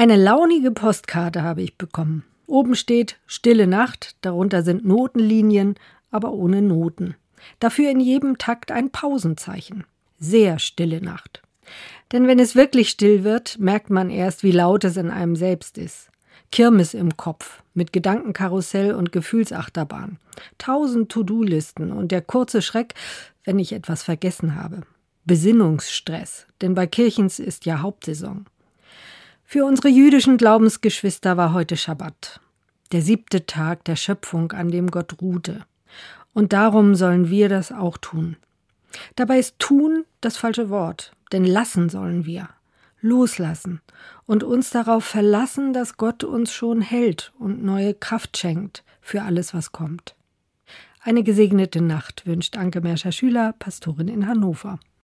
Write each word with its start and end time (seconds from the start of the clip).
Eine 0.00 0.16
launige 0.16 0.70
Postkarte 0.70 1.42
habe 1.42 1.60
ich 1.60 1.76
bekommen. 1.76 2.24
Oben 2.46 2.74
steht 2.74 3.18
Stille 3.26 3.66
Nacht, 3.66 4.16
darunter 4.22 4.62
sind 4.62 4.82
Notenlinien, 4.82 5.74
aber 6.10 6.32
ohne 6.32 6.62
Noten. 6.62 7.16
Dafür 7.58 7.90
in 7.90 8.00
jedem 8.00 8.38
Takt 8.38 8.72
ein 8.72 8.88
Pausenzeichen. 8.88 9.84
Sehr 10.18 10.58
stille 10.58 11.02
Nacht. 11.02 11.42
Denn 12.12 12.26
wenn 12.26 12.38
es 12.38 12.56
wirklich 12.56 12.88
still 12.88 13.24
wird, 13.24 13.58
merkt 13.58 13.90
man 13.90 14.08
erst, 14.08 14.42
wie 14.42 14.52
laut 14.52 14.84
es 14.84 14.96
in 14.96 15.10
einem 15.10 15.36
selbst 15.36 15.76
ist. 15.76 16.08
Kirmes 16.50 16.94
im 16.94 17.18
Kopf, 17.18 17.62
mit 17.74 17.92
Gedankenkarussell 17.92 18.94
und 18.94 19.12
Gefühlsachterbahn. 19.12 20.18
Tausend 20.56 21.12
To-Do-Listen 21.12 21.92
und 21.92 22.10
der 22.10 22.22
kurze 22.22 22.62
Schreck, 22.62 22.94
wenn 23.44 23.58
ich 23.58 23.74
etwas 23.74 24.02
vergessen 24.02 24.54
habe. 24.54 24.80
Besinnungsstress, 25.26 26.46
denn 26.62 26.74
bei 26.74 26.86
Kirchens 26.86 27.38
ist 27.38 27.66
ja 27.66 27.82
Hauptsaison. 27.82 28.46
Für 29.52 29.64
unsere 29.64 29.88
jüdischen 29.88 30.36
Glaubensgeschwister 30.36 31.36
war 31.36 31.52
heute 31.52 31.76
Schabbat, 31.76 32.40
der 32.92 33.02
siebte 33.02 33.46
Tag 33.46 33.82
der 33.82 33.96
Schöpfung, 33.96 34.52
an 34.52 34.70
dem 34.70 34.92
Gott 34.92 35.20
ruhte. 35.20 35.66
Und 36.32 36.52
darum 36.52 36.94
sollen 36.94 37.30
wir 37.30 37.48
das 37.48 37.72
auch 37.72 37.98
tun. 37.98 38.36
Dabei 39.16 39.40
ist 39.40 39.58
tun 39.58 40.04
das 40.20 40.36
falsche 40.36 40.70
Wort, 40.70 41.10
denn 41.32 41.44
lassen 41.44 41.88
sollen 41.88 42.26
wir. 42.26 42.48
Loslassen 43.00 43.80
und 44.24 44.44
uns 44.44 44.70
darauf 44.70 45.04
verlassen, 45.04 45.72
dass 45.72 45.96
Gott 45.96 46.22
uns 46.22 46.52
schon 46.52 46.80
hält 46.80 47.32
und 47.40 47.64
neue 47.64 47.94
Kraft 47.94 48.38
schenkt 48.38 48.84
für 49.00 49.22
alles, 49.22 49.52
was 49.52 49.72
kommt. 49.72 50.14
Eine 51.02 51.24
gesegnete 51.24 51.80
Nacht 51.80 52.24
wünscht 52.24 52.56
Anke 52.56 52.80
Merscher 52.82 53.10
Schüler, 53.10 53.52
Pastorin 53.58 54.06
in 54.06 54.28
Hannover. 54.28 54.78